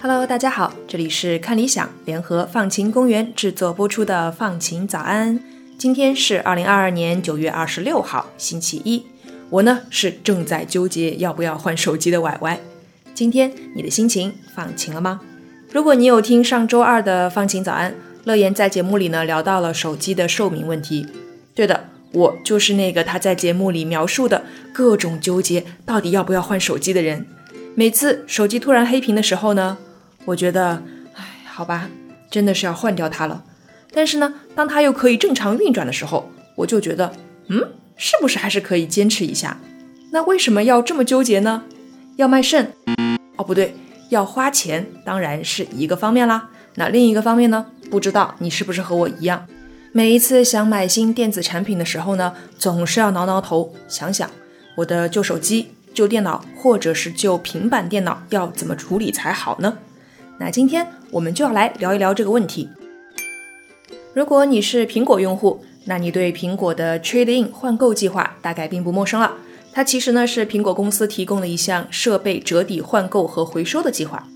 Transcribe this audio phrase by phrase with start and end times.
[0.00, 5.38] Hello，大家好，这里是看理想联合放晴公园制作播出的放晴早安。
[5.78, 9.04] 今天是二零二二年九月二十六号，星期一。
[9.50, 12.58] 我呢是正在纠结要不要换手机的歪歪。
[13.18, 15.20] 今天你的心情放晴了吗？
[15.72, 21.04] 如果你有听上周二的放晴早安，乐言在节目里呢聊到了手机的寿命问题。
[21.52, 27.26] 对的，我就是那个他在节目里描述的各种纠结，到底要不要换手机的人。
[27.74, 29.76] 每次手机突然黑屏的时候呢？
[30.24, 30.80] 我觉得，
[31.14, 31.90] 哎，好吧，
[32.30, 33.42] 真的是要换掉它了。
[33.90, 37.12] 但是呢，当它又可以正常运转的时候，我就觉得，
[37.48, 39.58] 嗯，是不是还是可以坚持一下？
[40.12, 41.64] 那为什么要这么纠结呢？
[42.14, 42.72] 要卖肾？
[43.38, 43.74] 哦，不对，
[44.10, 46.50] 要花钱，当然是一个方面啦。
[46.74, 47.64] 那另一个方面呢？
[47.90, 49.46] 不知道你是不是和我一样，
[49.92, 54.30] 每一次想买新电子产品的时候呢，总是要挠挠头，想想
[54.76, 59.78] 我的旧手机、旧电脑或者是旧平板电脑要怎么处理才好呢？
[60.38, 62.68] 那今天我们就要来聊一聊这个问题。
[64.12, 69.32] 如果你是苹果用户，那你对苹果的 Trade In 换购计划大概并不陌生了。
[69.72, 74.26] 它其实呢是苹果公司提供的一项设备折抵换购和回收的计划。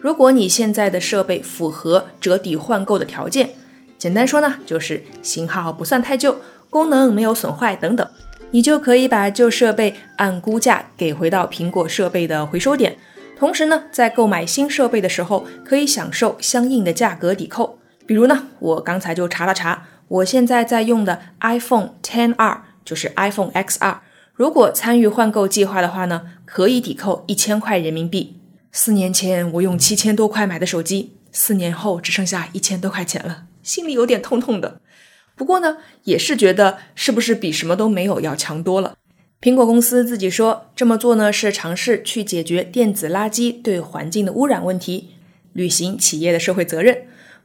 [0.00, 3.50] 如果你现在的设备符合折抵换购的条件，
[3.96, 6.36] 简单说呢就是型号不算太旧，
[6.70, 8.08] 功能没有损坏等等，
[8.50, 12.96] 你就可以把旧设备按估价给回到苹果设备的回收点。
[13.38, 17.78] 同时呢，在购买新设备的时候，可以享受相应的价格抵扣。
[18.04, 23.98] 比如呢，我刚才就查了查，我现在在用的 iPhone XR 就是 iPhone XR，
[24.38, 28.36] 如果参与换购计划的话呢，可以抵扣一千块人民币。
[28.70, 34.80] 四年前我用七千多块买的手机，四年后只剩下一千多块钱了，心里有点痛痛的。
[35.34, 38.94] 不过呢，也是觉得是不是比什么都没有要强多了。
[39.40, 45.14] 苹果公司自己说，这么做呢是尝试去解决电子垃圾对环境的污染问题，
[45.52, 46.96] 履行企业的社会责任。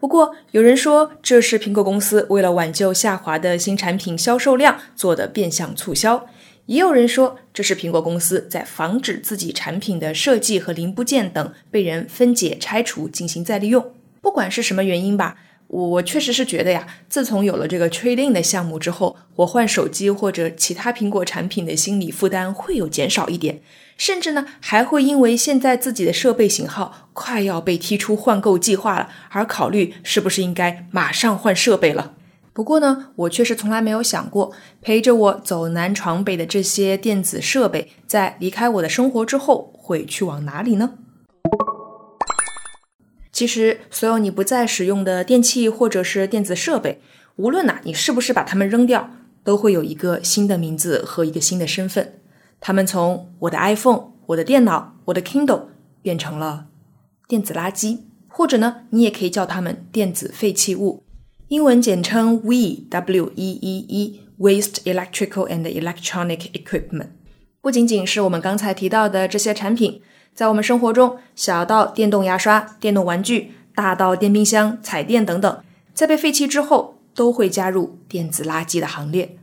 [0.00, 6.26] 不过，有人说这是苹果公司为了挽救下滑的新产品销售量做的变相促销，
[6.70, 13.92] 也有人说这是苹果公司在防止自己产品的设计和零部件等被人分解拆除进行再利用。
[14.20, 15.36] 不管是什么原因吧。
[15.66, 23.60] 我我确实是觉得呀，自从有了这个 Trading 的项目之后，我换手机或者其他苹果产品的心理负担会有减少一点，
[23.96, 32.14] 甚至呢还会因为现在自己的设备型号快要被踢出换购计划了，而考虑是不是应该马上换设备了。
[32.60, 40.92] 不过呢，我确实从来没有想过，陪着我走南闯北的这些电子设备，在离开我的生活之后会去往哪里呢？
[43.32, 47.00] 其实，所有你不再使用的电器或者是电子设备，
[47.36, 49.08] 无论呐你是不是把它们扔掉，
[49.42, 52.20] 都会有一个新的名字和一个新的身份。
[52.60, 55.62] 它们从我的 iPhone、我的电脑、我的 Kindle
[56.02, 56.66] 变成了
[57.26, 61.02] 电子垃圾，或者呢，你也可以叫它们电子废弃物，
[61.50, 67.08] 英文简称 WEWEE waste Electrical and Electronic Equipment）。
[67.60, 70.00] 不仅仅是我们刚才提到的这些产品。
[70.32, 75.60] 在我们生活中，小到电动牙刷、电动玩具，大到电冰箱、彩电等等，
[75.92, 79.36] 在被废弃之后，都会加入电子垃圾的行列。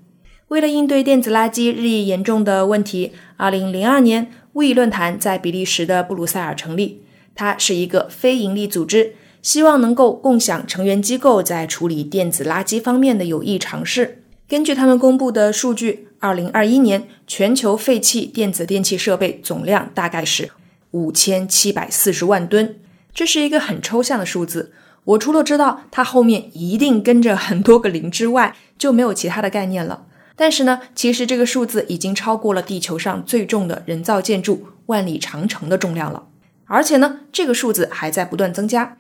[0.48, 7.04] 为了应对电子垃圾日益严重的问题，二零零二年，物议论坛在比利时的布鲁塞尔成立。
[7.36, 14.24] 它是一个非营利组织，希望能够共享成员机构在处理电子垃圾方面的有益尝试。
[14.48, 20.52] 根据他们公布的数据，二零二一年全球废弃电子电器设备总量大概是。
[20.92, 22.80] 五千七百四十万吨，
[23.14, 24.72] 这是一个很抽象的数字。
[25.04, 30.06] 我除了知道它后面一定跟着很多个零之外，就没有其他的概念了。
[30.38, 36.28] 但是呢，其实这个数字已经超过了地球上最重的人造建筑万里长城的重量了。
[36.66, 38.98] 而且呢，这个数字还在不断增加，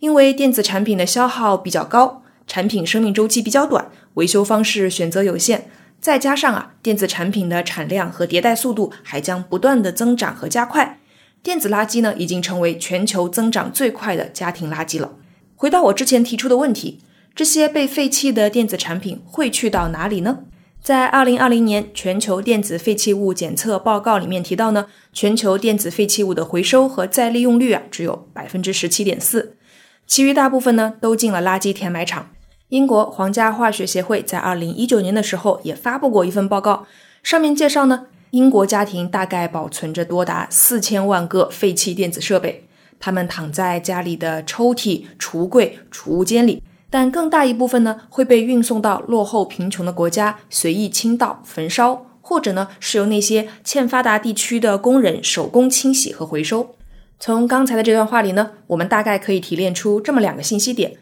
[0.00, 5.64] 因为电子产品的消耗比较高，产品生命周期比较短，维修方式选择有限，
[6.00, 11.00] 再加上啊，电子产品的产量和迭代速度还将不断的增长和加快。
[11.42, 15.14] 电子垃圾呢，已经成为全球增长最快的家庭垃圾了。
[15.54, 17.00] 回到我之前提出的问题，
[17.34, 20.40] 这些被废弃的电子产品会去到哪里呢？
[20.80, 29.56] 在二零二零年全球电子废弃物检测报告里面提到呢，全球电子废弃物的回收和再利用率啊，只有百分之十七点四，
[30.08, 32.30] 其余大部分呢都进了垃圾填埋场。
[32.70, 36.86] 英国皇家化学协会在二零一九年的时候也发布过一份报告，
[37.22, 38.06] 上面介绍呢。
[38.30, 42.66] 英国家庭大概保存着多达四千万个废弃电子设备，
[42.98, 46.62] 它们躺在家里的抽屉、橱柜、储物间里。
[46.90, 56.74] 但更大一部分呢，会被运送到落后贫穷的国家，随意倾倒、焚烧，或者呢，是由那些欠发达地区的工人手工清洗和回收。
[57.20, 60.92] 从刚才的这段话里呢，我们大概可以提炼出这么两个信息点：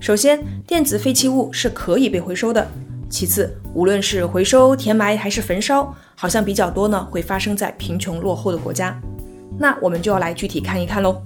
[0.00, 2.66] 首先，电子废弃物是可以被回收的；
[3.10, 8.98] 其次，无论是回收、填埋还是焚烧，好像比较多呢，会发生在贫穷落后的国家。
[9.58, 11.20] 那我们就要来具体看一看喽。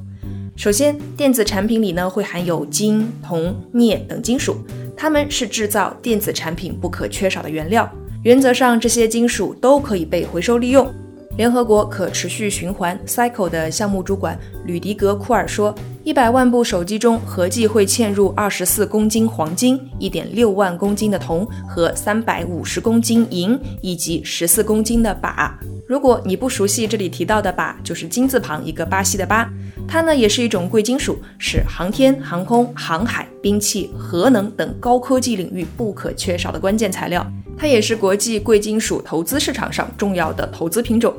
[0.56, 4.56] 首先，电子产品里呢会含有金、铜、镍等金属，
[4.96, 7.88] 它们是制造电子产品不可缺少的原料。
[8.24, 10.92] 原则上，这些金属都可以被回收利用。
[11.40, 25.50] 联合国可持续循环 （Cycle） 的项目主管吕迪格·库尔说：“一百万部手机中合计会嵌入二十四公斤黄金、一点六万公斤的铜和三百五十公斤银，以及十四公斤的钯。”
[25.90, 29.50] 如果你不熟悉这里提到的钯，就是金字旁一个巴西的巴，
[29.88, 37.26] 它呢也是一种贵金属，是航天、航空、航海、兵器、核能等高科技领域不可缺少的关键材料。
[37.58, 41.12] 它也是国际贵金属投资市场上重要的投资品种。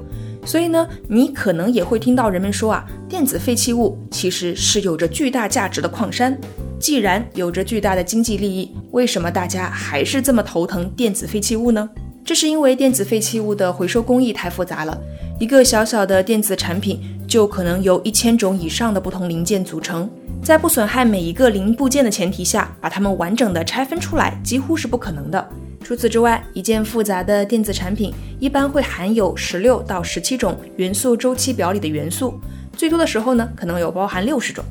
[0.46, 6.40] 所以呢，你可能也会听到人们说啊，电子废弃物其实是有着巨大价值的矿山。
[6.80, 11.90] 既然有着巨大的经济利益，为什么大家还是这么头疼电子废弃物呢？
[12.24, 14.98] 这是因为电子废弃物的回收工艺太复杂了，
[15.40, 20.10] 一个小小的电子产品就可能由一千种以上的不同零件组成，
[20.44, 25.50] 在不损害每一个零部件的前提下，把它们完整的拆分出来几乎是不可能的。
[25.84, 32.40] 除此之外，一件复杂的电子产品一般会含有十六到十七种元素周期表里的元素，
[32.78, 34.64] 最多的时候呢，可能有包含六十种。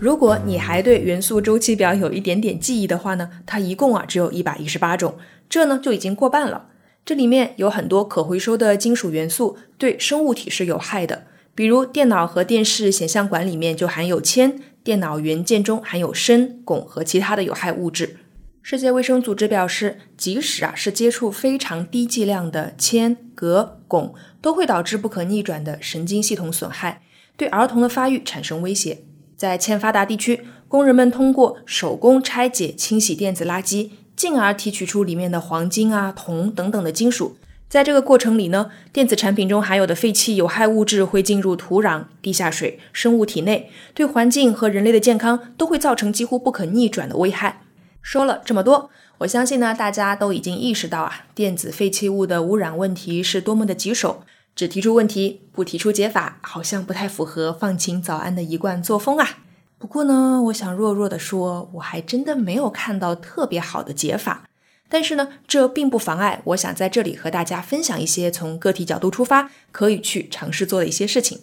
[0.00, 5.14] 如果你还对元素周期表有一点点记忆的话呢，它一共啊只有一百一十八种，
[5.48, 6.66] 这呢就已经过半了。
[7.08, 11.22] 这里面有很多可回收的金属元素，对生物体是有害的。
[11.54, 18.18] 比如电脑和电视显像管里面就含有铅，电脑元件中含有砷、汞和其他的有害物质。
[18.60, 24.12] 世界卫生组织表示，即使啊是接触非常低剂量的铅、镉、汞，
[24.42, 27.00] 都会导致不可逆转的神经系统损害，
[27.38, 28.98] 对儿童的发育产生威胁。
[29.34, 33.92] 在欠发达地区，工人们通过手工拆解、清洗电子垃圾。
[34.18, 37.36] 进而提取出里面的黄金啊、铜等等的金属。
[37.68, 47.62] 在这个过程里呢，电子产品中含有的废弃有害物质会进入土壤、地下水、生物体内，对环境和人类的健康都会造成几乎不可逆转的危害。
[48.02, 54.24] 说了这么多，我相信呢，大家都已经意识到啊，电子废弃物的污染问题是多么的棘手。
[54.56, 59.38] 只提出问题，不提出解法，好像不太符合放晴早安的一贯作风啊。
[59.78, 64.48] 不过呢，我想弱弱的说，我还真的没有看到特别好的解法。
[64.88, 71.42] 但是呢，这并不妨碍我想在这里和大家分享一些从个体角度出发可以去尝试做的一些事情。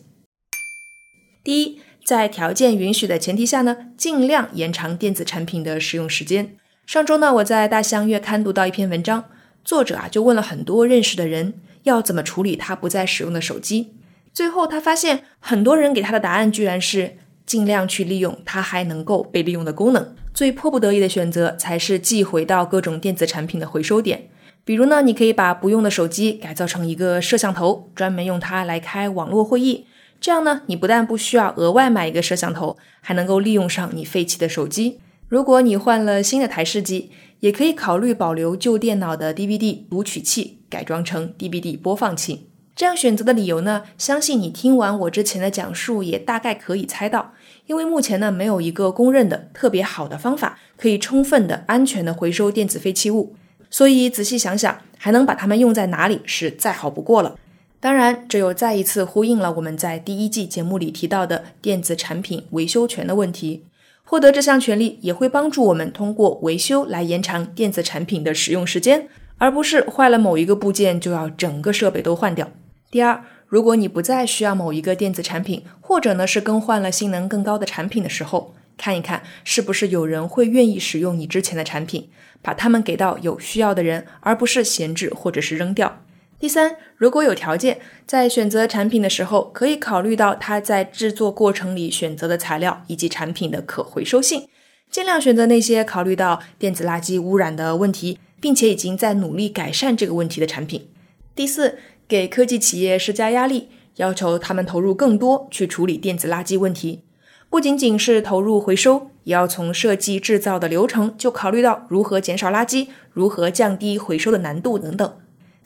[1.43, 6.57] 第一，在条件允许的前提下呢，尽量延长电子产品的使用时间。
[6.85, 9.23] 上周呢，我在大象月刊读到一篇文章，
[9.63, 11.53] 作者啊就问了很多认识的人
[11.83, 13.93] 要怎么处理他不再使用的手机，
[14.33, 17.19] 最后他发现很多人给他的答案居然是。
[17.45, 24.27] 尽量去利用它还能够被利用的功能，最迫不得已的选择才是寄回到各种电子产品的回收点。
[24.63, 29.85] 比如呢，你可以把不用的手机改造成一个摄像头，专门用它来开网络会议。
[30.19, 34.99] 这样呢，你不但不需要额外买一个摄像头，还能够利用上你废弃的手机。
[35.27, 42.47] 如果你换了新的台式机，也可以考虑保留旧电脑的 DVD 读取器，改装成 DVD 播放器。
[42.75, 43.83] 这样选择的理由呢？
[43.97, 47.33] 相信你听完我之前的讲述，也大概可以猜到。
[47.67, 53.33] 因为目前呢，没有一个公认的特别好的方法，可以充分的、安全的回收电子废弃物。
[53.69, 57.37] 所以仔细想想，还能把它们用在哪里，是再好不过了。
[57.79, 63.63] 当然，这又再一次呼应了我们在第一季节目里提到的电子产品维修权的问题。
[64.03, 72.51] 获得这项权利，也会帮助我们通过维修来延长电子产品的使用时间，而不是坏了某一个部件就要整个设备都换掉。
[72.95, 82.07] 第二，如果你不再需要某一个电子产品，或者呢是更换了性能更高的产品的时候，看一看是不是有人会愿意使用你之前的产品，
[82.41, 86.03] 把它们给到有需要的人，而不是闲置或者是扔掉。
[86.39, 94.47] 第三，如果有条件，在选择产品的时候，可以考虑到它在制作过程里选择的材料以及产品的可回收性，
[94.89, 100.87] 尽量选择那些考虑到电子垃圾污染的问题，并且已经在努力改善这个问题的产品。
[101.35, 101.77] 第四。
[102.07, 107.01] 给科技企业施加压力，要求他们投入更多去处理电子垃圾问题。
[107.49, 115.17] 不仅仅是投入回收，也要从设计制造的流程就考虑到如何减少垃圾、如何降低回收的难度等等。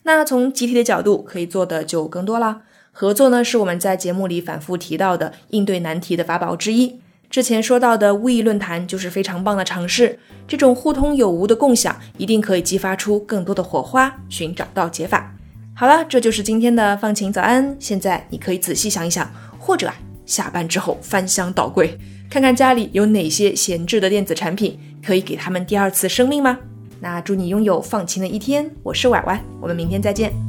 [0.03, 2.61] 那从集体的角度可以做的就更多啦。
[2.91, 6.99] 合作呢，是我们在节目里反复提到的应对难题的法宝之一。
[7.29, 10.19] 之前说到的 We 论坛就是非常棒的尝试。
[10.47, 15.33] 这种互通有无的共享，一定可以激发出更多的火花，寻找到解法。
[15.79, 17.73] 好了，这就是今天的放晴早安。
[17.79, 19.95] 现在你可以仔细想一想，或者啊，
[20.25, 21.97] 下班之后翻箱倒柜，
[22.29, 26.59] 看看家里有哪些闲置的电子产品，可以给他们第二次生命吗？
[26.99, 28.69] 那祝你拥有放晴的一天。
[28.83, 30.48] 我是婉婉，我们明天再见。